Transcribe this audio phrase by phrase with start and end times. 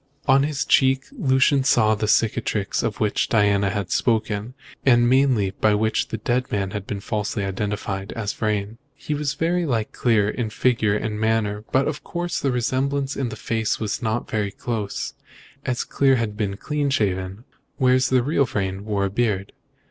[0.25, 5.75] On his cheek Lucian saw the cicatrice of which Diana had spoken, and mainly by
[5.75, 8.79] which the dead man had been falsely identified as Vrain.
[8.95, 13.29] He was very like Clear in figure and manner; but, of course, the resemblance in
[13.29, 15.13] the face was not very close,
[15.67, 17.43] as Clear had been clean shaven,
[17.77, 19.53] whereas the real Vrain wore a beard.